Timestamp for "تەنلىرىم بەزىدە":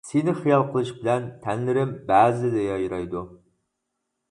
1.43-2.65